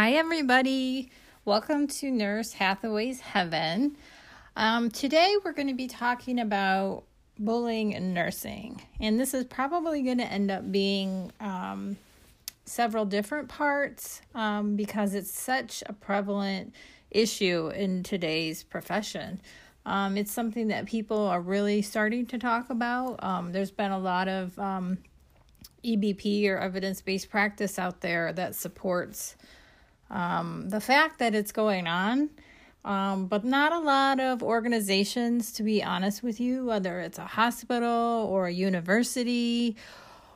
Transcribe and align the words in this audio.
Hi, 0.00 0.12
everybody. 0.12 1.10
Welcome 1.44 1.88
to 1.88 2.12
Nurse 2.12 2.52
Hathaway's 2.52 3.18
Heaven. 3.18 3.96
Um, 4.54 4.92
today, 4.92 5.34
we're 5.44 5.52
going 5.52 5.66
to 5.66 5.74
be 5.74 5.88
talking 5.88 6.38
about 6.38 7.02
bullying 7.36 7.90
in 7.90 8.14
nursing, 8.14 8.80
and 9.00 9.18
this 9.18 9.34
is 9.34 9.44
probably 9.46 10.02
going 10.02 10.18
to 10.18 10.32
end 10.32 10.52
up 10.52 10.70
being 10.70 11.32
um, 11.40 11.96
several 12.64 13.06
different 13.06 13.48
parts 13.48 14.22
um, 14.36 14.76
because 14.76 15.14
it's 15.14 15.32
such 15.32 15.82
a 15.86 15.92
prevalent 15.92 16.76
issue 17.10 17.72
in 17.74 18.04
today's 18.04 18.62
profession. 18.62 19.40
Um, 19.84 20.16
it's 20.16 20.30
something 20.30 20.68
that 20.68 20.86
people 20.86 21.26
are 21.26 21.40
really 21.40 21.82
starting 21.82 22.24
to 22.26 22.38
talk 22.38 22.70
about. 22.70 23.20
Um, 23.24 23.50
there's 23.50 23.72
been 23.72 23.90
a 23.90 23.98
lot 23.98 24.28
of 24.28 24.56
um, 24.60 24.98
EBP 25.84 26.46
or 26.46 26.56
evidence 26.56 27.00
based 27.00 27.30
practice 27.30 27.80
out 27.80 28.00
there 28.00 28.32
that 28.34 28.54
supports 28.54 29.34
um, 30.10 30.68
the 30.68 30.80
fact 30.80 31.18
that 31.18 31.34
it's 31.34 31.52
going 31.52 31.86
on. 31.86 32.30
Um, 32.84 33.26
but 33.26 33.44
not 33.44 33.72
a 33.72 33.80
lot 33.80 34.18
of 34.18 34.42
organizations, 34.42 35.52
to 35.54 35.62
be 35.62 35.82
honest 35.82 36.22
with 36.22 36.40
you, 36.40 36.64
whether 36.64 37.00
it's 37.00 37.18
a 37.18 37.26
hospital 37.26 38.26
or 38.30 38.46
a 38.46 38.52
university 38.52 39.76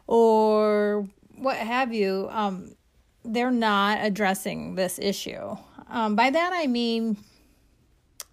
or 0.06 1.08
what 1.36 1.56
have 1.56 1.94
you, 1.94 2.28
um, 2.30 2.74
they're 3.24 3.50
not 3.50 4.04
addressing 4.04 4.74
this 4.74 4.98
issue. 4.98 5.56
Um, 5.88 6.16
by 6.16 6.30
that 6.30 6.52
I 6.52 6.66
mean 6.66 7.16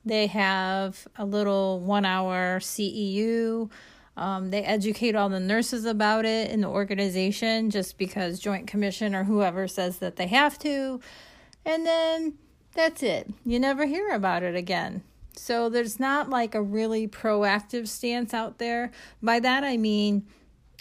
they 0.06 0.28
have 0.28 1.08
a 1.18 1.26
little 1.26 1.80
one 1.80 2.06
hour 2.06 2.60
CEU. 2.60 3.70
Um, 4.18 4.50
they 4.50 4.64
educate 4.64 5.16
all 5.16 5.30
the 5.30 5.40
nurses 5.40 5.86
about 5.86 6.26
it 6.26 6.52
in 6.52 6.62
the 6.62 6.68
organization 6.68 7.70
just 7.70 7.98
because 7.98 8.40
Joint 8.40 8.68
Commission 8.68 9.16
or 9.16 9.24
whoever 9.24 9.68
says 9.68 10.00
that 10.00 10.16
they 10.16 10.28
have 10.28 10.58
to 10.60 11.00
and 11.66 11.86
then 11.86 12.36
that's 12.74 13.04
it. 13.04 13.32
You 13.46 13.60
never 13.60 13.86
hear 13.86 14.10
about 14.12 14.44
it 14.44 14.56
again. 14.56 15.04
So 15.36 15.70
there's 15.70 16.00
not 16.00 16.30
like 16.30 16.54
a 16.54 16.62
really 16.62 17.08
proactive 17.08 17.88
stance 17.88 18.34
out 18.34 18.58
there. 18.58 18.92
By 19.22 19.40
that 19.40 19.64
I 19.64 19.78
mean, 19.78 20.28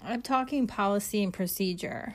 I'm 0.03 0.23
talking 0.23 0.67
policy 0.67 1.23
and 1.23 1.33
procedure. 1.33 2.15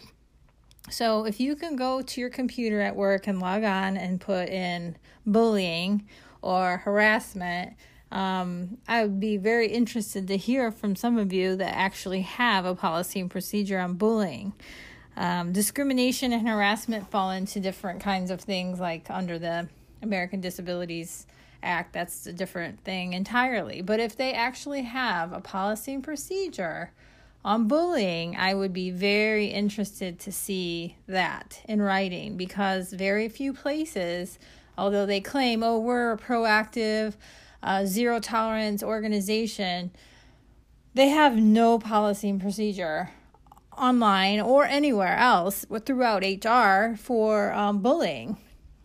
So 0.89 1.25
if 1.25 1.39
you 1.39 1.55
can 1.55 1.75
go 1.75 2.01
to 2.01 2.21
your 2.21 2.29
computer 2.29 2.81
at 2.81 2.95
work 2.95 3.27
and 3.27 3.39
log 3.39 3.63
on 3.63 3.95
and 3.95 4.19
put 4.19 4.49
in 4.49 4.97
bullying 5.25 6.05
or 6.41 6.77
harassment, 6.77 7.73
um, 8.11 8.77
I 8.87 9.03
would 9.03 9.19
be 9.19 9.37
very 9.37 9.67
interested 9.67 10.27
to 10.27 10.37
hear 10.37 10.71
from 10.71 10.95
some 10.95 11.17
of 11.17 11.33
you 11.33 11.55
that 11.55 11.75
actually 11.75 12.21
have 12.21 12.65
a 12.65 12.75
policy 12.75 13.19
and 13.19 13.31
procedure 13.31 13.79
on 13.79 13.95
bullying. 13.95 14.53
Um, 15.15 15.51
discrimination 15.51 16.33
and 16.33 16.47
harassment 16.47 17.09
fall 17.11 17.31
into 17.31 17.59
different 17.59 18.01
kinds 18.01 18.31
of 18.31 18.41
things, 18.41 18.79
like 18.79 19.09
under 19.09 19.37
the 19.37 19.67
American 20.01 20.41
Disabilities 20.41 21.27
Act. 21.61 21.93
That's 21.93 22.25
a 22.25 22.33
different 22.33 22.83
thing 22.83 23.13
entirely. 23.13 23.81
But 23.81 23.99
if 23.99 24.17
they 24.17 24.33
actually 24.33 24.81
have 24.81 25.31
a 25.31 25.39
policy 25.39 25.93
and 25.93 26.03
procedure 26.03 26.91
on 27.45 27.67
bullying, 27.67 28.35
I 28.35 28.53
would 28.53 28.73
be 28.73 28.89
very 28.89 29.47
interested 29.47 30.19
to 30.19 30.31
see 30.31 30.97
that 31.07 31.61
in 31.67 31.81
writing 31.81 32.37
because 32.37 32.91
very 32.91 33.29
few 33.29 33.53
places, 33.53 34.39
although 34.77 35.05
they 35.05 35.21
claim, 35.21 35.63
oh, 35.63 35.79
we're 35.79 36.13
a 36.13 36.17
proactive, 36.17 37.15
uh, 37.61 37.85
zero 37.85 38.19
tolerance 38.19 38.83
organization, 38.83 39.91
they 40.93 41.09
have 41.09 41.37
no 41.37 41.79
policy 41.79 42.29
and 42.29 42.41
procedure 42.41 43.09
online 43.77 44.39
or 44.39 44.65
anywhere 44.65 45.17
else 45.17 45.65
throughout 45.85 46.23
HR 46.23 46.95
for 46.95 47.53
um, 47.53 47.81
bullying. 47.81 48.37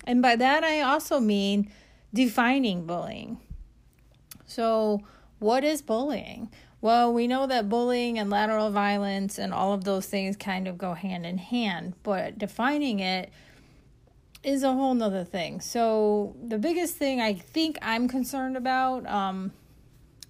And 0.04 0.22
by 0.22 0.36
that, 0.36 0.64
I 0.64 0.80
also 0.80 1.20
mean 1.20 1.70
defining 2.14 2.86
bullying. 2.86 3.38
So, 4.46 5.02
what 5.38 5.64
is 5.64 5.82
bullying? 5.82 6.50
Well, 6.80 7.12
we 7.12 7.26
know 7.26 7.46
that 7.46 7.68
bullying 7.68 8.18
and 8.18 8.30
lateral 8.30 8.70
violence 8.70 9.38
and 9.38 9.52
all 9.52 9.72
of 9.72 9.84
those 9.84 10.06
things 10.06 10.36
kind 10.36 10.68
of 10.68 10.78
go 10.78 10.94
hand 10.94 11.26
in 11.26 11.38
hand, 11.38 11.94
but 12.02 12.38
defining 12.38 13.00
it 13.00 13.30
is 14.42 14.62
a 14.62 14.72
whole 14.72 14.94
nother 14.94 15.24
thing. 15.24 15.60
So, 15.60 16.36
the 16.42 16.58
biggest 16.58 16.96
thing 16.96 17.20
I 17.20 17.34
think 17.34 17.78
I'm 17.82 18.08
concerned 18.08 18.56
about, 18.56 19.06
um, 19.06 19.52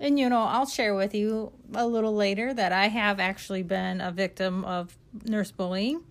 and 0.00 0.18
you 0.18 0.28
know, 0.28 0.42
I'll 0.42 0.66
share 0.66 0.94
with 0.94 1.14
you 1.14 1.52
a 1.74 1.86
little 1.86 2.14
later 2.14 2.54
that 2.54 2.72
I 2.72 2.88
have 2.88 3.20
actually 3.20 3.62
been 3.62 4.00
a 4.00 4.12
victim 4.12 4.64
of 4.64 4.96
nurse 5.24 5.50
bullying 5.50 6.02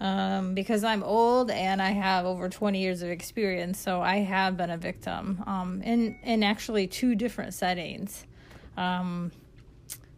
um, 0.00 0.54
because 0.54 0.84
I'm 0.84 1.02
old 1.02 1.50
and 1.50 1.80
I 1.80 1.90
have 1.90 2.26
over 2.26 2.48
20 2.48 2.80
years 2.80 3.02
of 3.02 3.10
experience. 3.10 3.78
So 3.78 4.02
I 4.02 4.16
have 4.16 4.56
been 4.56 4.70
a 4.70 4.76
victim 4.76 5.42
um, 5.46 5.82
in, 5.82 6.18
in 6.22 6.42
actually 6.42 6.86
two 6.86 7.14
different 7.14 7.54
settings. 7.54 8.26
Um, 8.76 9.32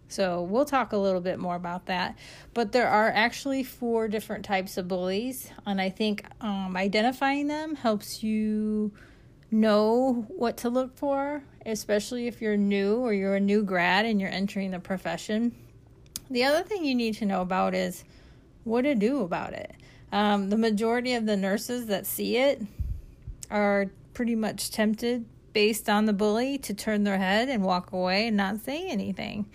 so 0.08 0.42
we'll 0.42 0.64
talk 0.64 0.92
a 0.92 0.96
little 0.96 1.20
bit 1.20 1.38
more 1.38 1.54
about 1.54 1.86
that. 1.86 2.16
But 2.54 2.72
there 2.72 2.88
are 2.88 3.08
actually 3.08 3.62
four 3.62 4.08
different 4.08 4.44
types 4.44 4.78
of 4.78 4.88
bullies, 4.88 5.50
and 5.66 5.80
I 5.80 5.90
think 5.90 6.24
um, 6.40 6.76
identifying 6.76 7.46
them 7.46 7.74
helps 7.74 8.22
you 8.22 8.90
know 9.50 10.26
what 10.28 10.56
to 10.58 10.70
look 10.70 10.96
for, 10.96 11.42
especially 11.68 12.26
if 12.26 12.40
you're 12.40 12.56
new 12.56 12.96
or 12.96 13.12
you're 13.12 13.36
a 13.36 13.40
new 13.40 13.62
grad 13.62 14.06
and 14.06 14.20
you're 14.20 14.30
entering 14.30 14.70
the 14.70 14.80
profession. 14.80 15.54
The 16.30 16.44
other 16.44 16.62
thing 16.62 16.84
you 16.84 16.94
need 16.94 17.14
to 17.14 17.26
know 17.26 17.40
about 17.42 17.74
is 17.74 18.04
what 18.64 18.82
to 18.82 18.94
do 18.94 19.22
about 19.22 19.52
it. 19.52 19.74
Um, 20.12 20.50
the 20.50 20.56
majority 20.56 21.14
of 21.14 21.26
the 21.26 21.36
nurses 21.36 21.86
that 21.86 22.06
see 22.06 22.36
it 22.36 22.62
are 23.50 23.90
pretty 24.14 24.34
much 24.34 24.70
tempted, 24.70 25.24
based 25.52 25.88
on 25.88 26.06
the 26.06 26.12
bully, 26.12 26.58
to 26.58 26.74
turn 26.74 27.04
their 27.04 27.18
head 27.18 27.48
and 27.48 27.62
walk 27.62 27.92
away 27.92 28.26
and 28.26 28.36
not 28.36 28.60
say 28.60 28.88
anything. 28.88 29.46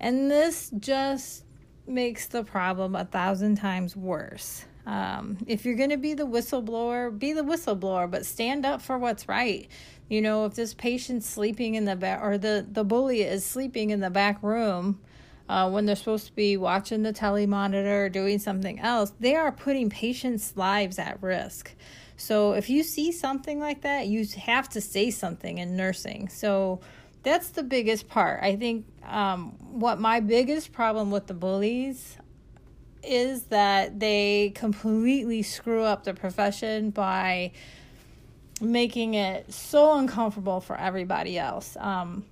And 0.00 0.30
this 0.30 0.70
just 0.78 1.44
makes 1.86 2.26
the 2.26 2.44
problem 2.44 2.94
a 2.94 3.04
thousand 3.04 3.56
times 3.56 3.96
worse. 3.96 4.64
Um, 4.86 5.38
if 5.46 5.64
you're 5.64 5.76
going 5.76 5.90
to 5.90 5.96
be 5.96 6.14
the 6.14 6.26
whistleblower, 6.26 7.16
be 7.18 7.32
the 7.32 7.42
whistleblower, 7.42 8.10
but 8.10 8.26
stand 8.26 8.66
up 8.66 8.82
for 8.82 8.98
what's 8.98 9.28
right. 9.28 9.68
You 10.08 10.20
know, 10.20 10.44
if 10.44 10.54
this 10.54 10.74
patient's 10.74 11.26
sleeping 11.26 11.74
in 11.74 11.86
the 11.86 11.96
back, 11.96 12.20
or 12.22 12.36
the, 12.36 12.66
the 12.70 12.84
bully 12.84 13.22
is 13.22 13.44
sleeping 13.46 13.90
in 13.90 14.00
the 14.00 14.10
back 14.10 14.42
room 14.42 15.00
uh, 15.48 15.70
when 15.70 15.86
they're 15.86 15.96
supposed 15.96 16.26
to 16.26 16.32
be 16.34 16.56
watching 16.56 17.02
the 17.02 17.12
telemonitor 17.12 18.06
or 18.06 18.08
doing 18.10 18.38
something 18.38 18.78
else, 18.80 19.12
they 19.20 19.34
are 19.34 19.50
putting 19.50 19.88
patients' 19.88 20.54
lives 20.56 20.98
at 20.98 21.22
risk. 21.22 21.74
So 22.16 22.52
if 22.52 22.68
you 22.68 22.82
see 22.82 23.10
something 23.10 23.58
like 23.58 23.80
that, 23.82 24.06
you 24.06 24.26
have 24.36 24.68
to 24.70 24.80
say 24.80 25.10
something 25.10 25.58
in 25.58 25.76
nursing. 25.76 26.28
So 26.28 26.80
that's 27.22 27.48
the 27.48 27.62
biggest 27.62 28.08
part. 28.08 28.42
I 28.42 28.56
think 28.56 28.86
um, 29.02 29.56
what 29.58 29.98
my 29.98 30.20
biggest 30.20 30.72
problem 30.72 31.10
with 31.10 31.26
the 31.26 31.34
bullies 31.34 32.18
is 33.06 33.44
that 33.44 34.00
they 34.00 34.52
completely 34.54 35.42
screw 35.42 35.82
up 35.82 36.04
the 36.04 36.14
profession 36.14 36.90
by 36.90 37.52
making 38.60 39.14
it 39.14 39.52
so 39.52 39.98
uncomfortable 39.98 40.60
for 40.60 40.76
everybody 40.76 41.38
else. 41.38 41.76
Um, 41.78 42.24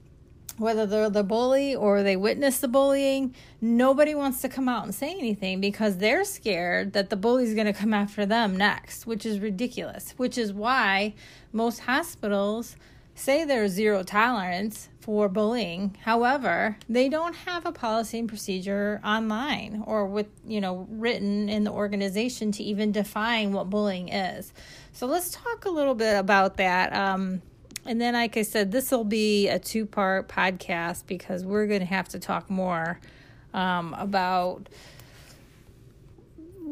whether 0.58 0.86
they're 0.86 1.10
the 1.10 1.24
bully 1.24 1.74
or 1.74 2.02
they 2.02 2.16
witness 2.16 2.58
the 2.58 2.68
bullying, 2.68 3.34
nobody 3.60 4.14
wants 4.14 4.42
to 4.42 4.48
come 4.48 4.68
out 4.68 4.84
and 4.84 4.94
say 4.94 5.10
anything 5.10 5.60
because 5.60 5.96
they're 5.96 6.24
scared 6.24 6.92
that 6.92 7.10
the 7.10 7.16
bully's 7.16 7.54
going 7.54 7.66
to 7.66 7.72
come 7.72 7.94
after 7.94 8.26
them 8.26 8.56
next, 8.56 9.06
which 9.06 9.24
is 9.24 9.40
ridiculous. 9.40 10.14
Which 10.16 10.36
is 10.36 10.52
why 10.52 11.14
most 11.52 11.80
hospitals 11.80 12.76
say 13.14 13.44
there's 13.44 13.72
zero 13.72 14.02
tolerance 14.02 14.88
for 15.00 15.28
bullying. 15.28 15.96
However, 16.02 16.76
they 16.88 17.08
don't 17.08 17.34
have 17.34 17.66
a 17.66 17.72
policy 17.72 18.18
and 18.20 18.28
procedure 18.28 19.00
online 19.04 19.82
or 19.86 20.06
with, 20.06 20.28
you 20.46 20.60
know, 20.60 20.86
written 20.90 21.48
in 21.48 21.64
the 21.64 21.72
organization 21.72 22.52
to 22.52 22.62
even 22.62 22.92
define 22.92 23.52
what 23.52 23.68
bullying 23.68 24.08
is. 24.08 24.52
So 24.92 25.06
let's 25.06 25.30
talk 25.30 25.64
a 25.64 25.70
little 25.70 25.94
bit 25.94 26.16
about 26.16 26.56
that. 26.58 26.94
Um, 26.94 27.42
and 27.84 28.00
then, 28.00 28.14
like 28.14 28.36
I 28.36 28.42
said, 28.42 28.70
this 28.70 28.90
will 28.92 29.04
be 29.04 29.48
a 29.48 29.58
two 29.58 29.86
part 29.86 30.28
podcast 30.28 31.06
because 31.06 31.44
we're 31.44 31.66
going 31.66 31.80
to 31.80 31.86
have 31.86 32.08
to 32.10 32.20
talk 32.20 32.48
more 32.48 33.00
um, 33.52 33.94
about 33.98 34.68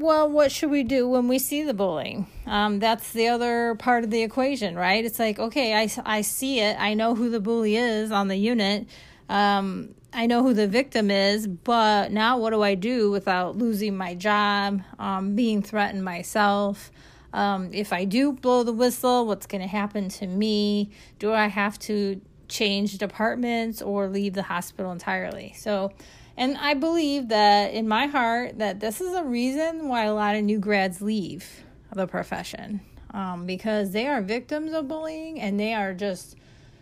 well, 0.00 0.28
what 0.28 0.50
should 0.50 0.70
we 0.70 0.82
do 0.82 1.08
when 1.08 1.28
we 1.28 1.38
see 1.38 1.62
the 1.62 1.74
bullying? 1.74 2.26
Um, 2.46 2.78
that's 2.78 3.12
the 3.12 3.28
other 3.28 3.74
part 3.76 4.02
of 4.02 4.10
the 4.10 4.22
equation, 4.22 4.74
right? 4.74 5.04
It's 5.04 5.18
like, 5.18 5.38
okay, 5.38 5.74
I, 5.74 5.90
I 6.04 6.22
see 6.22 6.60
it. 6.60 6.76
I 6.80 6.94
know 6.94 7.14
who 7.14 7.30
the 7.30 7.40
bully 7.40 7.76
is 7.76 8.10
on 8.10 8.28
the 8.28 8.36
unit. 8.36 8.88
Um, 9.28 9.94
I 10.12 10.26
know 10.26 10.42
who 10.42 10.54
the 10.54 10.66
victim 10.66 11.10
is, 11.10 11.46
but 11.46 12.10
now 12.10 12.38
what 12.38 12.50
do 12.50 12.62
I 12.62 12.74
do 12.74 13.10
without 13.10 13.56
losing 13.56 13.96
my 13.96 14.14
job, 14.14 14.82
um, 14.98 15.36
being 15.36 15.62
threatened 15.62 16.04
myself? 16.04 16.90
Um, 17.32 17.70
if 17.72 17.92
I 17.92 18.04
do 18.04 18.32
blow 18.32 18.64
the 18.64 18.72
whistle, 18.72 19.26
what's 19.26 19.46
going 19.46 19.60
to 19.60 19.68
happen 19.68 20.08
to 20.08 20.26
me? 20.26 20.90
Do 21.18 21.32
I 21.32 21.46
have 21.46 21.78
to 21.80 22.20
change 22.48 22.98
departments 22.98 23.80
or 23.80 24.08
leave 24.08 24.34
the 24.34 24.42
hospital 24.42 24.90
entirely? 24.90 25.54
So, 25.56 25.92
and 26.40 26.56
I 26.56 26.74
believe 26.74 27.28
that 27.28 27.72
in 27.72 27.86
my 27.86 28.06
heart 28.06 28.58
that 28.58 28.80
this 28.80 29.00
is 29.00 29.14
a 29.14 29.22
reason 29.22 29.88
why 29.88 30.04
a 30.04 30.14
lot 30.14 30.34
of 30.34 30.42
new 30.42 30.58
grads 30.58 31.00
leave 31.00 31.62
the 31.94 32.06
profession. 32.06 32.80
um, 33.12 33.46
because 33.46 33.90
they 33.90 34.06
are 34.06 34.22
victims 34.22 34.72
of 34.72 34.88
bullying 34.88 35.40
and 35.40 35.58
they 35.58 35.74
are 35.74 35.92
just 35.94 36.36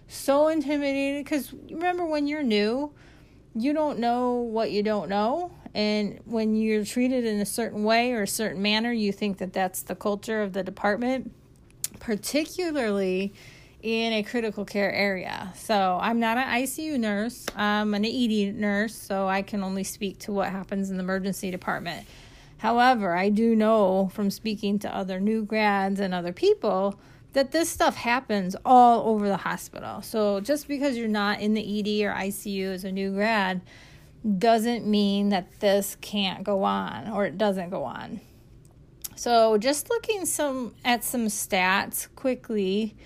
so 0.09 0.49
intimidated. 0.49 1.25
Because 1.25 1.53
remember, 1.71 2.05
when 2.05 2.27
you're 2.27 2.43
new, 2.43 2.93
you 3.55 3.73
don't 3.73 3.99
know 3.99 4.35
what 4.35 4.71
you 4.71 4.83
don't 4.83 5.09
know. 5.09 5.53
And 5.75 6.21
when 6.25 6.55
you're 6.57 6.85
treated 6.85 7.25
in 7.25 7.41
a 7.41 7.47
certain 7.47 7.85
way 7.85 8.13
or 8.13 8.23
a 8.23 8.29
certain 8.29 8.63
manner, 8.63 8.93
you 8.93 9.13
think 9.13 9.39
that 9.39 9.53
that's 9.53 9.83
the 9.83 9.95
culture 9.95 10.43
of 10.43 10.53
the 10.53 10.63
department, 10.63 11.33
particularly 12.01 13.33
in 13.83 14.13
a 14.13 14.23
critical 14.23 14.65
care 14.65 14.93
area. 14.93 15.53
So 15.55 15.99
I'm 16.01 16.19
not 16.19 16.37
an 16.37 16.49
ICU 16.63 16.99
nurse, 16.99 17.47
I'm 17.55 17.95
an 17.95 18.05
ED 18.05 18.55
nurse, 18.55 18.95
so 18.95 19.29
I 19.29 19.43
can 19.43 19.63
only 19.63 19.85
speak 19.85 20.19
to 20.21 20.33
what 20.33 20.49
happens 20.49 20.91
in 20.91 20.97
the 20.97 21.03
emergency 21.03 21.51
department. 21.51 22.07
However, 22.59 23.15
I 23.15 23.29
do 23.29 23.55
know 23.55 24.11
from 24.13 24.31
speaking 24.31 24.79
to 24.81 24.95
other 24.95 25.21
new 25.21 25.45
grads 25.45 26.01
and 26.01 26.13
other 26.13 26.33
people 26.33 26.99
that 27.35 27.53
this 27.53 27.69
stuff 27.69 27.95
happens 27.95 28.57
all 28.65 29.09
over 29.09 29.29
the 29.29 29.37
hospital. 29.37 30.03
So 30.03 30.41
just 30.41 30.67
because 30.67 30.97
you're 30.97 31.07
not 31.07 31.41
in 31.41 31.55
the 31.55 31.61
ED 31.61 32.05
or 32.05 32.13
ICU 32.15 32.73
as 32.73 32.85
a 32.85 32.91
new 32.91 33.13
grad 33.13 33.61
doesn't 34.39 34.87
mean 34.87 35.29
that 35.29 35.61
this 35.61 35.97
can't 36.01 36.43
go 36.43 36.65
on 36.65 37.09
or 37.09 37.27
it 37.27 37.39
doesn't 37.39 37.71
go 37.71 37.85
on. 37.85 38.21
So 39.15 39.59
just 39.59 39.89
looking 39.91 40.27
some 40.27 40.75
at 40.85 41.05
some 41.05 41.27
stats 41.27 42.09
quickly, 42.17 42.97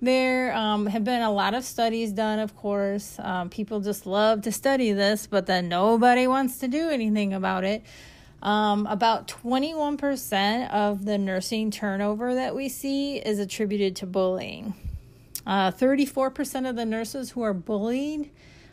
there 0.00 0.54
um, 0.54 0.86
have 0.86 1.04
been 1.04 1.22
a 1.22 1.30
lot 1.30 1.54
of 1.54 1.64
studies 1.64 2.12
done, 2.12 2.38
of 2.38 2.56
course. 2.56 3.18
Um, 3.18 3.48
people 3.48 3.80
just 3.80 4.06
love 4.06 4.42
to 4.42 4.52
study 4.52 4.92
this, 4.92 5.26
but 5.26 5.46
then 5.46 5.68
nobody 5.68 6.26
wants 6.26 6.58
to 6.58 6.68
do 6.68 6.90
anything 6.90 7.32
about 7.32 7.64
it. 7.64 7.82
Um, 8.42 8.86
about 8.86 9.26
21% 9.28 10.70
of 10.70 11.06
the 11.06 11.16
nursing 11.16 11.70
turnover 11.70 12.34
that 12.34 12.54
we 12.54 12.68
see 12.68 13.16
is 13.16 13.38
attributed 13.38 13.96
to 13.96 14.06
bullying. 14.06 14.74
Uh, 15.46 15.70
34% 15.70 16.68
of 16.68 16.76
the 16.76 16.84
nurses 16.84 17.30
who 17.30 17.42
are 17.42 17.54
bullied 17.54 18.30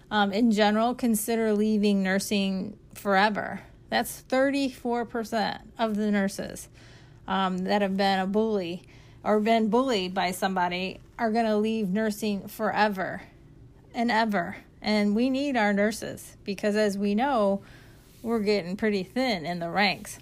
um, 0.10 0.34
in 0.34 0.52
general 0.52 0.94
consider 0.94 1.54
leaving 1.54 2.04
nursing 2.04 2.78
forever. 2.94 3.62
That's 3.90 4.24
34% 4.30 5.62
of 5.78 5.96
the 5.96 6.12
nurses 6.12 6.68
um, 7.28 7.60
that 7.60 7.82
have 7.82 7.96
been 7.96 8.20
a 8.20 8.28
bully 8.28 8.84
or 9.24 9.40
been 9.40 9.70
bullied 9.70 10.14
by 10.14 10.32
somebody 10.32 11.00
are 11.22 11.30
going 11.30 11.46
to 11.46 11.56
leave 11.56 11.88
nursing 11.88 12.48
forever 12.48 13.22
and 13.94 14.10
ever. 14.10 14.58
And 14.82 15.16
we 15.16 15.30
need 15.30 15.56
our 15.56 15.72
nurses 15.72 16.36
because, 16.44 16.76
as 16.76 16.98
we 16.98 17.14
know, 17.14 17.62
we're 18.24 18.40
getting 18.40 18.76
pretty 18.76 19.04
thin 19.04 19.46
in 19.46 19.60
the 19.60 19.70
ranks. 19.70 20.18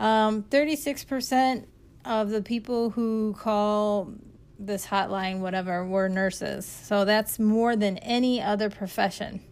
Um, 0.00 0.42
36% 0.42 1.66
of 2.04 2.30
the 2.30 2.42
people 2.42 2.90
who 2.90 3.36
call 3.38 4.12
this 4.58 4.84
hotline, 4.84 5.38
whatever, 5.38 5.86
were 5.86 6.08
nurses. 6.08 6.66
So 6.66 7.04
that's 7.04 7.38
more 7.38 7.76
than 7.76 7.98
any 7.98 8.42
other 8.42 8.68
profession. 8.68 9.42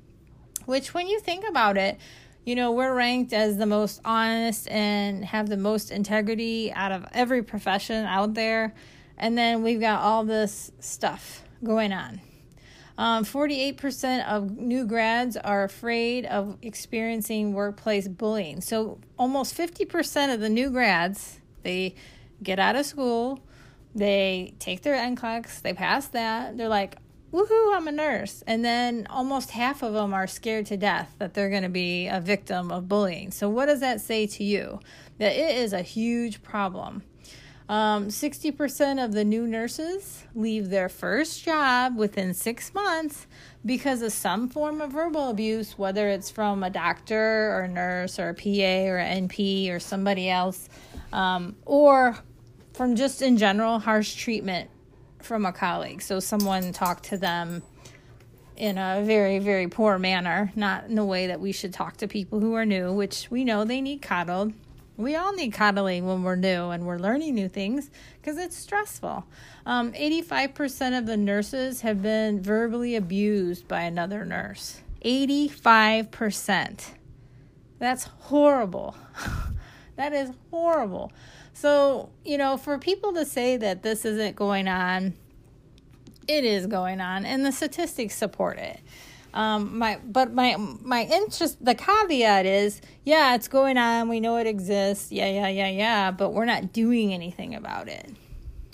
Which, 0.67 0.93
when 0.93 1.07
you 1.07 1.21
think 1.21 1.45
about 1.49 1.77
it, 1.77 1.99
you 2.45 2.57
know, 2.57 2.73
we're 2.73 2.97
ranked 2.97 3.33
as 3.33 3.59
the 3.59 3.67
most 3.67 4.01
honest 4.05 4.67
and 4.69 5.25
have 5.25 5.49
the 5.49 5.57
most 5.57 5.93
integrity 5.93 6.73
out 6.73 6.91
of 6.91 7.07
every 7.13 7.45
profession 7.45 8.07
out 8.07 8.35
there. 8.35 8.75
And 9.21 9.37
then 9.37 9.63
we've 9.63 9.81
got 9.81 10.01
all 10.01 10.25
this 10.25 10.73
stuff 10.81 11.45
going 11.63 11.93
on. 11.93 12.21
Um, 12.97 13.25
48% 13.25 14.27
of 14.27 14.57
new 14.59 14.87
grads 14.87 15.37
are 15.37 15.63
afraid 15.63 16.27
of 16.27 16.57
experiencing 16.63 17.53
workplace 17.53 18.09
bullying. 18.09 18.61
So 18.63 18.99
almost 19.19 19.57
50% 19.57 20.35
of 20.35 20.41
the 20.41 20.49
new 20.49 20.71
grads, 20.71 21.39
they 21.63 21.95
get 22.43 22.59
out 22.59 22.77
of 22.77 22.87
school, 22.87 23.41
they 23.95 24.55
take 24.59 24.83
their 24.83 24.97
NCLEX, 24.97 25.61
they 25.63 25.75
pass 25.75 26.09
that, 26.09 26.57
they're 26.57 26.69
like, 26.69 26.97
woohoo, 27.33 27.77
I'm 27.77 27.89
a 27.89 27.93
nurse. 27.93 28.43
And 28.47 28.65
then 28.65 29.07
almost 29.11 29.51
half 29.51 29.83
of 29.83 29.93
them 29.93 30.15
are 30.15 30.27
scared 30.27 30.67
to 30.67 30.77
death 30.77 31.15
that 31.19 31.35
they're 31.35 31.51
going 31.51 31.63
to 31.63 31.69
be 31.69 32.07
a 32.07 32.21
victim 32.21 32.71
of 32.71 32.89
bullying. 32.89 33.31
So, 33.31 33.49
what 33.49 33.67
does 33.67 33.81
that 33.81 34.01
say 34.01 34.27
to 34.27 34.45
you? 34.45 34.81
That 35.19 35.33
it 35.33 35.57
is 35.57 35.73
a 35.73 35.83
huge 35.83 36.43
problem. 36.43 37.03
Um, 37.71 38.09
60% 38.09 39.05
of 39.05 39.13
the 39.13 39.25
new 39.25 39.47
nurses 39.47 40.25
leave 40.35 40.71
their 40.71 40.89
first 40.89 41.45
job 41.45 41.97
within 41.97 42.35
six 42.35 42.75
months 42.75 43.29
because 43.65 44.03
of 44.03 44.13
some 44.13 44.49
form 44.49 44.81
of 44.81 44.91
verbal 44.91 45.31
abuse, 45.31 45.79
whether 45.79 46.09
it's 46.09 46.33
from 46.33 46.65
a 46.65 46.71
doctor 46.71 47.53
or 47.53 47.61
a 47.61 47.69
nurse 47.69 48.19
or 48.19 48.31
a 48.31 48.35
PA 48.35 48.91
or 48.91 48.99
NP 48.99 49.71
or 49.71 49.79
somebody 49.79 50.29
else, 50.29 50.69
um, 51.13 51.55
or 51.65 52.19
from 52.75 52.97
just 52.97 53.23
in 53.23 53.37
general 53.37 53.79
harsh 53.79 54.17
treatment 54.17 54.69
from 55.23 55.47
a 55.47 55.53
colleague. 55.53 56.03
So 56.03 56.19
someone 56.19 56.73
talked 56.73 57.05
to 57.05 57.19
them 57.19 57.63
in 58.57 58.79
a 58.79 59.05
very, 59.05 59.39
very 59.39 59.69
poor 59.69 59.97
manner, 59.97 60.51
not 60.57 60.87
in 60.87 60.97
the 60.97 61.05
way 61.05 61.29
that 61.29 61.39
we 61.39 61.53
should 61.53 61.73
talk 61.73 61.99
to 61.99 62.09
people 62.09 62.41
who 62.41 62.55
are 62.55 62.67
new, 62.67 62.93
which 62.93 63.31
we 63.31 63.45
know 63.45 63.65
they 63.65 63.81
need 63.81 64.03
coddled. 64.03 64.55
We 65.01 65.17
all 65.17 65.33
need 65.33 65.53
coddling 65.53 66.07
when 66.07 66.23
we're 66.23 66.37
new 66.37 66.71
and 66.71 66.87
we're 66.87 66.99
learning 66.99 67.35
new 67.35 67.49
things 67.49 67.91
because 68.21 68.37
it's 68.37 68.57
stressful. 68.57 69.25
Um, 69.65 69.93
85% 69.93 70.99
of 70.99 71.07
the 71.07 71.17
nurses 71.17 71.81
have 71.81 72.03
been 72.03 72.43
verbally 72.43 72.97
abused 72.97 73.67
by 73.67 73.83
another 73.83 74.25
nurse. 74.25 74.83
85%. 75.05 76.91
That's 77.79 78.05
horrible. 78.05 78.95
that 79.97 80.13
is 80.13 80.33
horrible. 80.51 81.13
So, 81.55 82.11
you 82.25 82.37
know, 82.37 82.57
for 82.57 82.79
people 82.79 83.15
to 83.15 83.25
say 83.25 83.57
that 83.57 83.83
this 83.83 84.05
isn't 84.05 84.37
going 84.37 84.69
on, 84.69 85.15
it 86.29 86.45
is 86.45 86.67
going 86.67 87.01
on, 87.01 87.25
and 87.25 87.45
the 87.45 87.53
statistics 87.53 88.15
support 88.15 88.59
it. 88.59 88.81
Um, 89.33 89.79
my 89.79 89.99
but 90.05 90.33
my 90.33 90.57
my 90.57 91.05
interest 91.05 91.65
the 91.65 91.75
caveat 91.75 92.47
is 92.47 92.81
yeah 93.05 93.35
it's 93.35 93.49
going 93.49 93.79
on. 93.79 94.09
We 94.09 94.21
know 94.21 94.37
it 94.37 94.47
exists. 94.47 95.13
Yeah 95.13 95.31
yeah 95.31 95.49
yeah 95.49 95.69
yeah. 95.69 96.11
But 96.11 96.31
we're 96.31 96.45
not 96.45 96.73
doing 96.73 97.15
anything 97.15 97.55
about 97.55 97.89
it. 97.89 98.11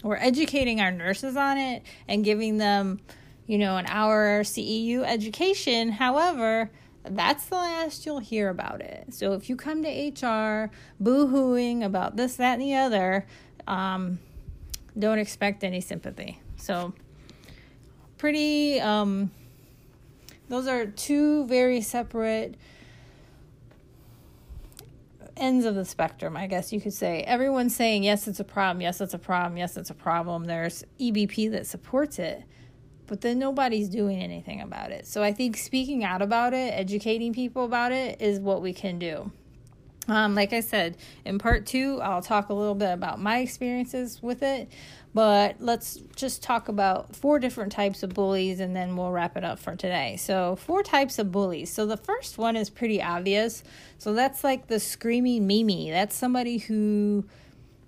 We're 0.02 0.16
educating 0.16 0.80
our 0.80 0.90
nurses 0.90 1.36
on 1.36 1.58
it 1.58 1.82
and 2.08 2.24
giving 2.24 2.58
them 2.58 3.00
you 3.46 3.58
know 3.58 3.76
an 3.76 3.86
hour 3.86 4.42
CEU 4.42 5.04
education. 5.04 5.92
However 5.92 6.70
that's 7.08 7.46
the 7.46 7.54
last 7.54 8.04
you'll 8.04 8.18
hear 8.18 8.48
about 8.48 8.80
it. 8.80 9.14
So 9.14 9.32
if 9.34 9.48
you 9.48 9.56
come 9.56 9.84
to 9.84 9.88
HR 9.88 10.70
boo-hooing 10.98 11.84
about 11.84 12.16
this 12.16 12.36
that 12.36 12.54
and 12.54 12.62
the 12.62 12.74
other 12.74 13.26
um, 13.66 14.18
don't 14.98 15.18
expect 15.18 15.64
any 15.64 15.80
sympathy. 15.80 16.40
So 16.56 16.94
pretty 18.18 18.80
um, 18.80 19.30
those 20.48 20.66
are 20.66 20.86
two 20.86 21.46
very 21.46 21.80
separate 21.80 22.56
ends 25.36 25.64
of 25.64 25.74
the 25.74 25.84
spectrum, 25.84 26.36
I 26.36 26.46
guess 26.46 26.72
you 26.72 26.80
could 26.80 26.94
say. 26.94 27.22
Everyone's 27.22 27.76
saying, 27.76 28.04
yes, 28.04 28.26
it's 28.26 28.40
a 28.40 28.44
problem, 28.44 28.80
yes, 28.80 29.00
it's 29.00 29.14
a 29.14 29.18
problem, 29.18 29.56
yes, 29.58 29.76
it's 29.76 29.90
a 29.90 29.94
problem. 29.94 30.44
There's 30.44 30.84
EBP 30.98 31.50
that 31.50 31.66
supports 31.66 32.18
it, 32.18 32.44
but 33.06 33.20
then 33.20 33.38
nobody's 33.38 33.88
doing 33.88 34.22
anything 34.22 34.60
about 34.60 34.90
it. 34.90 35.06
So 35.06 35.22
I 35.22 35.32
think 35.32 35.56
speaking 35.56 36.04
out 36.04 36.22
about 36.22 36.54
it, 36.54 36.72
educating 36.72 37.34
people 37.34 37.64
about 37.64 37.92
it, 37.92 38.20
is 38.20 38.40
what 38.40 38.62
we 38.62 38.72
can 38.72 38.98
do. 38.98 39.30
Um, 40.08 40.34
like 40.34 40.52
I 40.52 40.60
said, 40.60 40.96
in 41.24 41.38
part 41.38 41.66
two, 41.66 42.00
I'll 42.00 42.22
talk 42.22 42.48
a 42.48 42.54
little 42.54 42.74
bit 42.74 42.92
about 42.92 43.20
my 43.20 43.38
experiences 43.38 44.22
with 44.22 44.42
it, 44.42 44.70
but 45.14 45.56
let's 45.60 45.96
just 46.14 46.42
talk 46.42 46.68
about 46.68 47.16
four 47.16 47.38
different 47.38 47.72
types 47.72 48.02
of 48.02 48.10
bullies 48.10 48.60
and 48.60 48.76
then 48.76 48.96
we'll 48.96 49.10
wrap 49.10 49.36
it 49.36 49.44
up 49.44 49.58
for 49.58 49.74
today. 49.74 50.16
So, 50.16 50.56
four 50.56 50.82
types 50.82 51.18
of 51.18 51.32
bullies. 51.32 51.72
So, 51.72 51.86
the 51.86 51.96
first 51.96 52.38
one 52.38 52.54
is 52.54 52.70
pretty 52.70 53.02
obvious. 53.02 53.64
So, 53.98 54.12
that's 54.12 54.44
like 54.44 54.68
the 54.68 54.78
screaming 54.78 55.46
Mimi. 55.46 55.90
That's 55.90 56.14
somebody 56.14 56.58
who, 56.58 57.24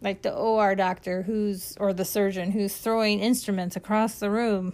like 0.00 0.22
the 0.22 0.34
OR 0.34 0.74
doctor 0.74 1.22
who's, 1.22 1.76
or 1.78 1.92
the 1.92 2.04
surgeon 2.04 2.50
who's 2.50 2.76
throwing 2.76 3.20
instruments 3.20 3.76
across 3.76 4.18
the 4.18 4.30
room. 4.30 4.72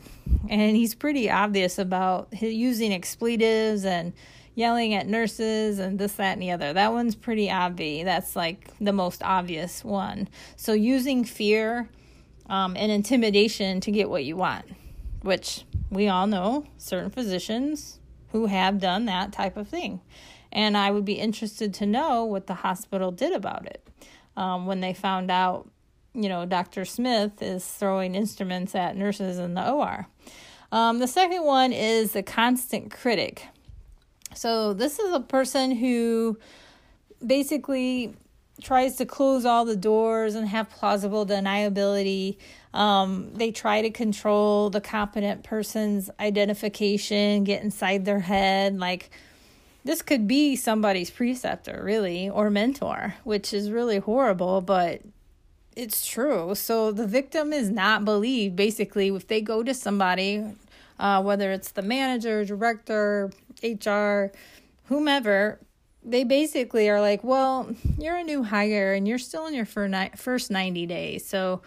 And 0.49 0.77
he's 0.77 0.95
pretty 0.95 1.31
obvious 1.31 1.79
about 1.79 2.29
using 2.41 2.93
expletives 2.93 3.85
and 3.85 4.13
yelling 4.55 4.95
at 4.95 5.07
nurses 5.07 5.79
and 5.79 5.99
this, 5.99 6.13
that, 6.15 6.35
and 6.35 6.43
the 6.43 6.51
other. 6.51 6.73
That 6.73 6.93
one's 6.93 7.15
pretty 7.15 7.51
obvious. 7.51 8.05
That's 8.05 8.37
like 8.37 8.71
the 8.81 8.93
most 8.93 9.23
obvious 9.23 9.85
one. 9.85 10.29
So, 10.57 10.73
using 10.73 11.25
fear 11.25 11.89
um, 12.49 12.77
and 12.77 12.91
intimidation 12.93 13.81
to 13.81 13.91
get 13.91 14.11
what 14.11 14.25
you 14.25 14.37
want, 14.37 14.67
which 15.23 15.65
we 15.91 16.09
all 16.09 16.27
know 16.27 16.67
certain 16.77 17.11
physicians 17.11 17.99
who 18.33 18.47
have 18.47 18.81
done 18.81 19.07
that 19.07 19.33
type 19.33 19.57
of 19.57 19.69
thing. 19.69 20.01
And 20.53 20.77
I 20.77 20.91
would 20.91 21.05
be 21.05 21.15
interested 21.15 21.75
to 21.75 21.87
know 21.87 22.25
what 22.25 22.47
the 22.47 22.55
hospital 22.55 23.11
did 23.11 23.33
about 23.33 23.67
it 23.67 23.87
um, 24.37 24.67
when 24.67 24.81
they 24.81 24.95
found 24.95 25.31
out, 25.31 25.69
you 26.15 26.29
know, 26.29 26.47
Dr. 26.47 26.85
Smith 26.85 27.43
is 27.43 27.67
throwing 27.67 28.15
instruments 28.15 28.75
at 28.75 28.97
nurses 28.97 29.39
in 29.39 29.55
the 29.55 29.69
OR. 29.69 30.07
Um, 30.71 30.99
the 30.99 31.09
second 31.09 31.45
one 31.45 31.73
is 31.73 32.13
the 32.13 32.23
constant 32.23 32.91
critic. 32.91 33.47
So, 34.35 34.73
this 34.73 34.99
is 34.99 35.13
a 35.15 35.21
person 35.21 35.73
who 35.73 36.39
basically 37.25 38.15
tries 38.63 38.97
to 38.97 39.07
close 39.07 39.45
all 39.45 39.65
the 39.65 39.77
doors 39.77 40.35
and 40.35 40.49
have 40.49 40.71
plausible 40.71 41.27
deniability. 41.27 42.37
Um, 42.73 43.31
they 43.35 43.51
try 43.51 43.83
to 43.83 43.91
control 43.91 44.71
the 44.71 44.81
competent 44.81 45.43
person's 45.43 46.11
identification, 46.21 47.45
get 47.45 47.63
inside 47.63 48.05
their 48.05 48.21
head. 48.21 48.79
Like, 48.79 49.11
this 49.85 50.03
could 50.03 50.27
be 50.27 50.57
somebody's 50.57 51.11
preceptor, 51.11 51.83
really, 51.85 52.29
or 52.29 52.49
mentor, 52.49 53.17
which 53.25 53.53
is 53.53 53.71
really 53.71 53.99
horrible, 53.99 54.61
but 54.61 55.03
it's 55.77 56.07
true. 56.07 56.55
So 56.55 56.93
the 56.93 57.07
victim 57.07 57.53
is 57.53 57.71
not 57.71 58.05
believed. 58.05 58.57
Basically, 58.57 59.09
if 59.09 59.27
they 59.27 59.41
go 59.41 59.63
to 59.63 59.75
somebody, 59.75 60.45
uh, 60.99 61.23
whether 61.23 61.53
it's 61.53 61.73
the 61.73 61.83
manager, 61.83 62.45
director, 62.45 63.31
HR, 63.63 64.33
whomever, 64.85 65.59
they 66.05 66.25
basically 66.25 66.89
are 66.91 67.01
like, 67.01 67.25
well, 67.25 67.75
you're 67.99 68.17
a 68.17 68.25
new 68.25 68.43
hire 68.43 68.93
and 68.93 69.09
you're 69.09 69.19
still 69.19 69.47
in 69.47 69.55
your 69.55 69.65
first 69.65 70.51
90 70.51 70.87
days. 70.87 71.27
So, 71.27 71.63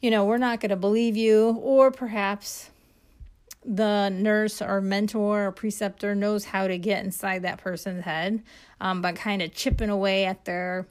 you 0.00 0.10
know, 0.10 0.24
we're 0.24 0.38
not 0.38 0.60
going 0.60 0.70
to 0.70 0.76
believe 0.76 1.16
you. 1.16 1.58
Or 1.62 1.90
perhaps 1.90 2.70
the 3.64 4.10
nurse 4.10 4.60
or 4.60 4.80
mentor 4.80 5.46
or 5.46 5.52
preceptor 5.52 6.14
knows 6.14 6.44
how 6.44 6.66
to 6.66 6.76
get 6.78 7.04
inside 7.04 7.42
that 7.42 7.58
person's 7.58 8.04
head 8.04 8.42
um, 8.80 9.00
by 9.00 9.12
kind 9.12 9.40
of 9.40 9.54
chipping 9.54 9.90
away 9.90 10.24
at 10.24 10.44
their 10.44 10.86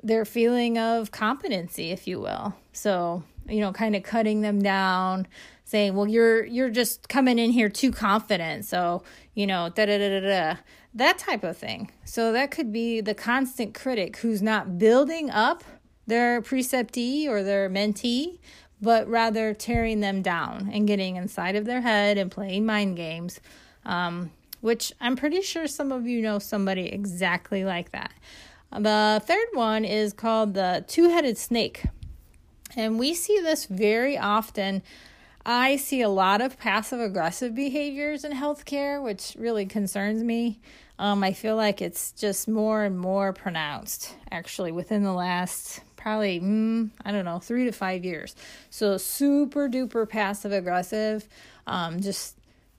their 0.00 0.24
feeling 0.24 0.78
of 0.78 1.10
competency, 1.10 1.90
if 1.90 2.06
you 2.06 2.20
will. 2.20 2.54
So, 2.72 3.24
you 3.48 3.58
know, 3.60 3.72
kind 3.72 3.96
of 3.96 4.04
cutting 4.04 4.42
them 4.42 4.62
down, 4.62 5.26
saying, 5.68 5.94
"Well, 5.94 6.08
you're 6.08 6.44
you're 6.44 6.70
just 6.70 7.08
coming 7.08 7.38
in 7.38 7.50
here 7.50 7.68
too 7.68 7.92
confident." 7.92 8.64
So, 8.64 9.02
you 9.34 9.46
know, 9.46 9.68
da 9.68 9.86
da 9.86 9.98
da 9.98 10.20
da 10.20 10.26
da. 10.26 10.60
That 10.94 11.18
type 11.18 11.44
of 11.44 11.56
thing. 11.56 11.92
So 12.04 12.32
that 12.32 12.50
could 12.50 12.72
be 12.72 13.00
the 13.00 13.14
constant 13.14 13.74
critic 13.74 14.16
who's 14.18 14.40
not 14.40 14.78
building 14.78 15.30
up 15.30 15.62
their 16.06 16.40
preceptee 16.40 17.28
or 17.28 17.42
their 17.42 17.68
mentee, 17.68 18.38
but 18.80 19.06
rather 19.06 19.52
tearing 19.52 20.00
them 20.00 20.22
down 20.22 20.70
and 20.72 20.86
getting 20.86 21.16
inside 21.16 21.54
of 21.54 21.66
their 21.66 21.82
head 21.82 22.16
and 22.16 22.30
playing 22.30 22.64
mind 22.64 22.96
games. 22.96 23.40
Um, 23.84 24.30
which 24.60 24.92
I'm 25.00 25.16
pretty 25.16 25.42
sure 25.42 25.66
some 25.66 25.92
of 25.92 26.06
you 26.06 26.20
know 26.22 26.38
somebody 26.38 26.86
exactly 26.86 27.64
like 27.64 27.92
that. 27.92 28.12
The 28.72 29.22
third 29.24 29.48
one 29.52 29.84
is 29.84 30.12
called 30.12 30.54
the 30.54 30.84
two 30.88 31.10
headed 31.10 31.38
snake. 31.38 31.84
And 32.76 32.98
we 32.98 33.14
see 33.14 33.40
this 33.40 33.66
very 33.66 34.18
often. 34.18 34.82
I 35.46 35.76
see 35.76 36.02
a 36.02 36.08
lot 36.08 36.40
of 36.40 36.58
passive 36.58 37.00
aggressive 37.00 37.54
behaviors 37.54 38.24
in 38.24 38.32
healthcare, 38.32 39.02
which 39.02 39.34
really 39.38 39.66
concerns 39.66 40.22
me. 40.22 40.60
Um, 40.98 41.22
I 41.22 41.32
feel 41.32 41.56
like 41.56 41.80
it's 41.80 42.12
just 42.12 42.48
more 42.48 42.84
and 42.84 42.98
more 42.98 43.32
pronounced 43.32 44.14
actually 44.30 44.72
within 44.72 45.04
the 45.04 45.12
last 45.12 45.80
probably, 45.96 46.40
mm, 46.40 46.90
I 47.04 47.12
don't 47.12 47.24
know, 47.24 47.38
three 47.38 47.64
to 47.64 47.72
five 47.72 48.04
years. 48.04 48.34
So 48.70 48.96
super 48.96 49.68
duper 49.68 50.08
passive 50.08 50.52
aggressive, 50.52 51.28
um, 51.66 52.00
just 52.00 52.36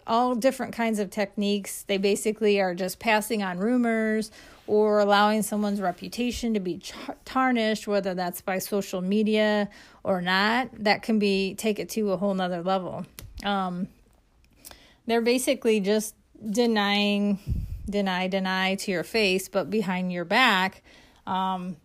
all 0.08 0.36
different 0.36 0.74
kinds 0.74 1.00
of 1.00 1.12
techniques. 1.12 1.84
They 1.84 1.98
basically 1.98 2.60
are 2.60 2.74
just 2.74 3.00
passing 3.00 3.44
on 3.44 3.60
rumors 3.60 4.32
or 4.70 5.00
allowing 5.00 5.42
someone's 5.42 5.82
reputation 5.82 6.54
to 6.54 6.60
be 6.60 6.80
tarnished, 7.26 7.88
whether 7.88 8.14
that's 8.14 8.40
by 8.40 8.60
social 8.60 9.02
media 9.02 9.68
or 10.04 10.22
not, 10.22 10.70
that 10.74 11.02
can 11.02 11.18
be 11.18 11.56
take 11.56 11.80
it 11.80 11.90
to 11.90 12.12
a 12.12 12.18
whole 12.18 12.36
nother 12.36 12.62
level. 12.62 13.04
Um, 13.44 13.88
they're 15.08 15.22
basically 15.22 15.80
just 15.80 16.14
denying, 16.52 17.40
deny, 17.90 18.28
deny 18.28 18.76
to 18.76 18.92
your 18.92 19.04
face, 19.04 19.50
but 19.50 19.72
behind 19.72 20.14
your 20.14 20.24
back, 20.24 20.84
um, 21.26 21.78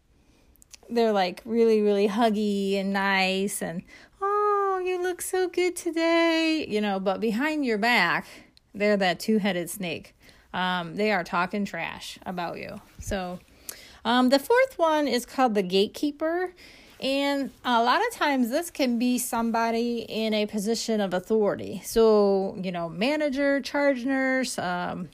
they're 0.91 1.11
like 1.11 1.41
really, 1.47 1.81
really 1.81 2.07
huggy 2.07 2.79
and 2.79 2.93
nice 2.93 3.63
and, 3.63 3.83
oh, 4.21 4.83
you 4.85 5.03
look 5.03 5.23
so 5.23 5.49
good 5.49 5.75
today, 5.75 6.67
you 6.69 6.83
know, 6.83 7.01
but 7.01 7.19
behind 7.19 7.65
your 7.65 7.79
back, 7.79 8.27
they're 8.75 8.99
that 8.99 9.21
two 9.21 9.39
headed 9.39 9.71
snake 9.71 10.14
um, 10.55 10.95
they 10.95 11.13
are 11.13 11.25
talking 11.25 11.65
trash 11.65 12.19
about 12.25 12.59
you. 12.59 12.81
So, 13.01 13.41
um, 14.05 14.29
the 14.29 14.39
fourth 14.39 14.79
one 14.79 15.09
is 15.09 15.27
called 15.27 15.55
the 15.55 15.63
gatekeeper. 15.63 16.55
And 17.01 17.51
a 17.65 17.83
lot 17.83 18.01
of 18.07 18.15
times, 18.15 18.51
this 18.51 18.71
can 18.71 18.99
be 18.99 19.19
somebody 19.19 20.07
in 20.09 20.33
a 20.33 20.47
position 20.47 21.01
of 21.01 21.13
authority. 21.13 21.83
So, 21.85 22.57
you 22.63 22.71
know, 22.71 22.89
manager, 22.89 23.61
charge 23.61 24.05
nurse, 24.05 24.59
um, 24.59 25.09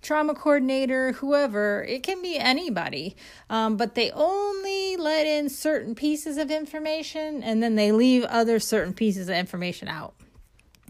trauma 0.00 0.34
coordinator, 0.34 1.12
whoever, 1.12 1.84
it 1.84 2.02
can 2.02 2.22
be 2.22 2.38
anybody. 2.38 3.14
Um, 3.50 3.76
but 3.76 3.94
they 3.94 4.10
only 4.10 4.96
let 4.96 5.26
in 5.26 5.48
certain 5.48 5.94
pieces 5.94 6.38
of 6.38 6.50
information 6.50 7.42
and 7.42 7.62
then 7.62 7.76
they 7.76 7.92
leave 7.92 8.24
other 8.24 8.58
certain 8.58 8.94
pieces 8.94 9.28
of 9.28 9.36
information 9.36 9.88
out. 9.88 10.14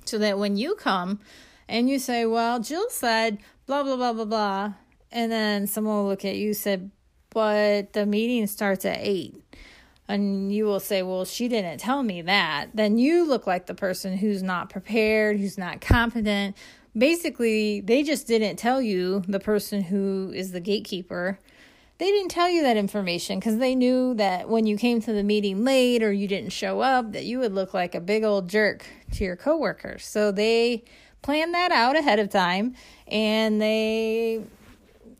So 0.05 0.19
that 0.19 0.39
when 0.39 0.57
you 0.57 0.77
come 0.77 1.21
and 1.69 1.89
you 1.89 1.99
say, 1.99 2.27
Well, 2.27 2.61
Jill 2.61 2.91
said 2.91 3.39
blah 3.67 3.83
blah 3.83 3.97
blah 3.97 4.13
blah 4.13 4.25
blah. 4.25 4.73
And 5.11 5.31
then 5.31 5.67
someone 5.67 5.97
will 5.97 6.09
look 6.09 6.25
at 6.25 6.37
you 6.37 6.55
said 6.55 6.91
but 7.31 7.95
the 7.95 8.05
meeting 8.05 8.47
starts 8.47 8.85
at 8.85 8.99
8 9.01 9.43
and 10.07 10.53
you 10.53 10.67
will 10.67 10.81
say 10.81 11.03
well 11.03 11.25
she 11.25 11.49
didn't 11.49 11.79
tell 11.79 12.03
me 12.03 12.23
that. 12.23 12.69
Then 12.75 12.99
you 12.99 13.25
look 13.25 13.47
like 13.47 13.67
the 13.67 13.75
person 13.75 14.17
who's 14.17 14.43
not 14.43 14.69
prepared 14.69 15.39
who's 15.39 15.59
not 15.59 15.81
competent. 15.81 16.57
Basically 16.97 17.81
they 17.81 18.03
just 18.03 18.27
didn't 18.27 18.57
tell 18.57 18.83
you 18.83 19.23
the 19.29 19.41
person 19.41 19.83
who 19.83 20.33
is 20.35 20.53
the 20.53 20.61
gatekeeper. 20.61 21.39
They 21.99 22.11
didn't 22.11 22.31
tell 22.31 22.51
you 22.51 22.63
that 22.63 22.77
information 22.77 23.39
because 23.39 23.59
they 23.59 23.75
knew 23.75 24.15
that 24.15 24.49
when 24.49 24.67
you 24.67 24.77
came 24.77 25.01
to 25.03 25.13
the 25.13 25.23
meeting 25.23 25.65
late 25.65 26.03
or 26.03 26.13
you 26.13 26.27
didn't 26.27 26.51
show 26.51 26.81
up 26.81 27.13
that 27.13 27.25
you 27.25 27.39
would 27.39 27.53
look 27.53 27.73
like 27.73 27.95
a 27.95 28.01
big 28.01 28.25
old 28.25 28.49
jerk 28.49 28.85
to 29.13 29.25
your 29.25 29.37
coworkers. 29.37 30.05
So 30.05 30.33
they 30.33 30.85
plan 31.23 31.53
that 31.53 31.71
out 31.73 31.97
ahead 31.97 32.19
of 32.19 32.29
time 32.29 32.75
and 33.07 33.61
they 33.63 34.43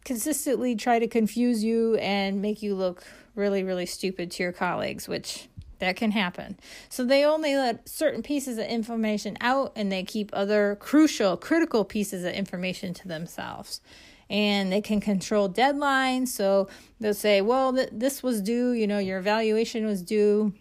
consistently 0.05 0.75
try 0.75 0.99
to 0.99 1.07
confuse 1.07 1.63
you 1.63 1.95
and 1.97 2.43
make 2.43 2.63
you 2.63 2.75
look 2.75 3.05
really, 3.35 3.63
really 3.63 3.87
stupid 3.87 4.31
to 4.33 4.43
your 4.43 4.53
colleagues, 4.53 5.09
which 5.09 5.49
that 5.79 5.97
can 5.97 6.11
happen. 6.11 6.59
So 6.89 7.05
they 7.05 7.25
only 7.25 7.57
let 7.57 7.89
certain 7.89 8.23
pieces 8.23 8.59
of 8.59 8.67
information 8.67 9.37
out 9.41 9.73
and 9.75 9.91
they 9.91 10.03
keep 10.03 10.31
other 10.33 10.77
crucial, 10.81 11.37
critical 11.37 11.85
pieces 11.85 12.25
of 12.25 12.33
information 12.33 12.95
to 12.95 13.09
themselves. 13.09 13.81
And 14.29 14.73
they 14.73 14.81
can 14.81 15.01
control 15.01 15.49
deadlines. 15.49 16.29
So 16.29 16.69
they'll 17.01 17.15
say, 17.15 17.41
well, 17.41 17.73
th- 17.73 17.91
this 17.93 18.23
was 18.23 18.41
due, 18.41 18.73
you 18.73 18.87
know, 18.87 18.99
your 18.99 19.19
evaluation 19.19 19.85
was 19.85 20.03
due 20.03 20.53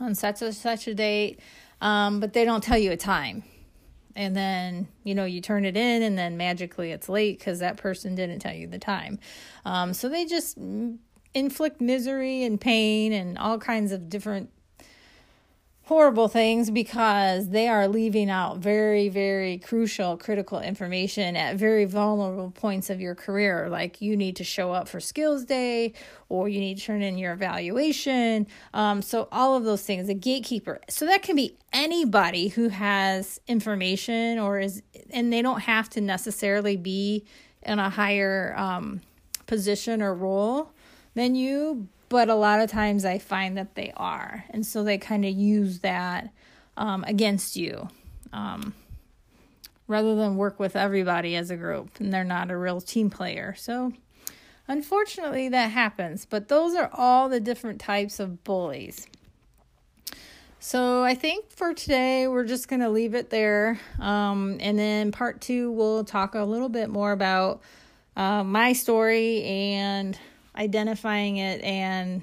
on 0.00 0.14
such 0.14 0.42
and 0.42 0.54
such 0.54 0.86
a 0.86 0.94
date, 0.94 1.40
um, 1.80 2.20
but 2.20 2.32
they 2.32 2.44
don't 2.44 2.62
tell 2.62 2.78
you 2.78 2.92
a 2.92 2.96
time 2.96 3.42
and 4.16 4.36
then 4.36 4.88
you 5.02 5.14
know 5.14 5.24
you 5.24 5.40
turn 5.40 5.64
it 5.64 5.76
in 5.76 6.02
and 6.02 6.16
then 6.16 6.36
magically 6.36 6.92
it's 6.92 7.08
late 7.08 7.38
because 7.38 7.58
that 7.58 7.76
person 7.76 8.14
didn't 8.14 8.40
tell 8.40 8.54
you 8.54 8.66
the 8.66 8.78
time. 8.78 9.18
Um, 9.64 9.92
so 9.92 10.08
they 10.08 10.24
just 10.24 10.58
inflict 11.34 11.80
misery 11.80 12.44
and 12.44 12.60
pain 12.60 13.12
and 13.12 13.36
all 13.38 13.58
kinds 13.58 13.92
of 13.92 14.08
different 14.08 14.50
horrible 15.86 16.28
things 16.28 16.70
because 16.70 17.50
they 17.50 17.68
are 17.68 17.86
leaving 17.86 18.30
out 18.30 18.56
very, 18.56 19.10
very 19.10 19.58
crucial, 19.58 20.16
critical 20.16 20.58
information 20.58 21.36
at 21.36 21.56
very 21.56 21.84
vulnerable 21.84 22.50
points 22.50 22.88
of 22.88 23.02
your 23.02 23.14
career. 23.14 23.68
Like 23.68 24.00
you 24.00 24.16
need 24.16 24.36
to 24.36 24.44
show 24.44 24.72
up 24.72 24.88
for 24.88 24.98
skills 24.98 25.44
day 25.44 25.92
or 26.30 26.48
you 26.48 26.58
need 26.58 26.78
to 26.78 26.84
turn 26.84 27.02
in 27.02 27.18
your 27.18 27.34
evaluation. 27.34 28.46
Um, 28.72 29.02
so, 29.02 29.28
all 29.30 29.56
of 29.56 29.64
those 29.64 29.82
things, 29.82 30.08
a 30.08 30.14
gatekeeper. 30.14 30.80
So, 30.88 31.04
that 31.04 31.22
can 31.22 31.36
be 31.36 31.58
anybody 31.72 32.48
who 32.48 32.68
has 32.68 33.38
information 33.46 34.38
or 34.38 34.58
is, 34.58 34.82
and 35.10 35.30
they 35.30 35.42
don't 35.42 35.60
have 35.60 35.90
to 35.90 36.00
necessarily 36.00 36.78
be 36.78 37.26
in 37.62 37.78
a 37.78 37.90
higher 37.90 38.54
um, 38.56 39.02
position 39.46 40.00
or 40.00 40.14
role 40.14 40.72
than 41.14 41.34
you, 41.34 41.88
but 42.08 42.28
a 42.28 42.34
lot 42.34 42.60
of 42.60 42.70
times 42.70 43.04
I 43.04 43.18
find 43.18 43.56
that 43.56 43.74
they 43.74 43.92
are. 43.96 44.44
And 44.50 44.64
so 44.64 44.84
they 44.84 44.98
kind 44.98 45.24
of 45.24 45.32
use 45.32 45.80
that 45.80 46.32
um, 46.76 47.04
against 47.06 47.56
you 47.56 47.88
um, 48.32 48.74
rather 49.86 50.14
than 50.14 50.36
work 50.36 50.58
with 50.58 50.76
everybody 50.76 51.36
as 51.36 51.50
a 51.50 51.56
group. 51.56 52.00
And 52.00 52.12
they're 52.12 52.24
not 52.24 52.50
a 52.50 52.56
real 52.56 52.80
team 52.80 53.10
player. 53.10 53.54
So 53.56 53.92
unfortunately, 54.68 55.48
that 55.48 55.70
happens. 55.70 56.26
But 56.26 56.48
those 56.48 56.74
are 56.74 56.90
all 56.92 57.28
the 57.28 57.40
different 57.40 57.80
types 57.80 58.20
of 58.20 58.44
bullies. 58.44 59.06
So 60.60 61.04
I 61.04 61.14
think 61.14 61.50
for 61.50 61.74
today, 61.74 62.26
we're 62.26 62.46
just 62.46 62.68
going 62.68 62.80
to 62.80 62.88
leave 62.88 63.14
it 63.14 63.28
there. 63.28 63.78
Um, 64.00 64.56
and 64.60 64.78
then 64.78 65.12
part 65.12 65.42
two, 65.42 65.70
we'll 65.70 66.04
talk 66.04 66.34
a 66.34 66.44
little 66.44 66.70
bit 66.70 66.88
more 66.88 67.12
about 67.12 67.60
uh, 68.16 68.42
my 68.44 68.72
story 68.72 69.42
and 69.42 70.18
identifying 70.56 71.36
it 71.38 71.60
and 71.62 72.22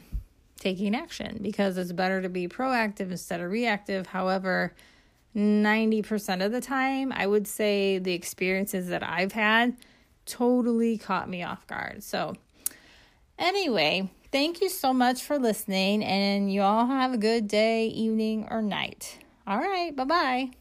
taking 0.60 0.96
action 0.96 1.40
because 1.42 1.78
it's 1.78 1.92
better 1.92 2.22
to 2.22 2.30
be 2.30 2.48
proactive 2.48 3.12
instead 3.12 3.42
of 3.42 3.52
reactive. 3.52 4.08
However, 4.08 4.74
90% 5.36 6.46
of 6.46 6.52
the 6.52 6.62
time, 6.62 7.12
I 7.12 7.26
would 7.26 7.48
say 7.48 7.98
the 7.98 8.14
experiences 8.14 8.90
that 8.90 9.04
I've 9.04 9.32
had 9.32 9.76
totally 10.26 10.98
caught 10.98 11.30
me 11.30 11.44
off 11.44 11.66
guard. 11.68 12.04
So, 12.04 12.36
Anyway, 13.42 14.08
thank 14.32 14.62
you 14.62 14.70
so 14.70 14.94
much 14.94 15.24
for 15.24 15.40
listening, 15.40 16.04
and 16.04 16.54
you 16.54 16.62
all 16.62 16.86
have 16.86 17.12
a 17.12 17.18
good 17.18 17.48
day, 17.48 17.88
evening, 17.88 18.48
or 18.52 18.62
night. 18.62 19.18
All 19.48 19.58
right, 19.58 19.96
bye 19.96 20.04
bye. 20.04 20.61